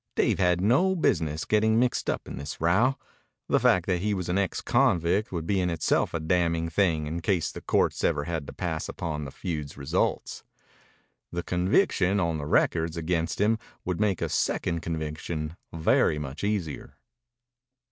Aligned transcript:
Dave 0.15 0.39
had 0.39 0.61
no 0.61 0.95
business 0.95 1.45
getting 1.45 1.79
mixed 1.79 2.09
up 2.09 2.27
in 2.27 2.37
this 2.37 2.59
row. 2.59 2.95
The 3.47 3.59
fact 3.59 3.85
that 3.85 4.01
he 4.01 4.15
was 4.15 4.29
an 4.29 4.37
ex 4.39 4.59
convict 4.59 5.31
would 5.31 5.45
be 5.45 5.59
in 5.61 5.69
itself 5.69 6.15
a 6.15 6.19
damning 6.19 6.69
thing 6.69 7.05
in 7.05 7.19
case 7.19 7.51
the 7.51 7.61
courts 7.61 8.03
ever 8.03 8.23
had 8.23 8.47
to 8.47 8.53
pass 8.53 8.89
upon 8.89 9.25
the 9.25 9.31
feud's 9.31 9.77
results. 9.77 10.43
The 11.31 11.43
conviction 11.43 12.19
on 12.19 12.39
the 12.39 12.47
records 12.47 12.97
against 12.97 13.39
him 13.39 13.59
would 13.85 13.99
make 13.99 14.23
a 14.23 14.29
second 14.29 14.79
conviction 14.81 15.55
very 15.71 16.17
much 16.17 16.43
easier. 16.43 16.97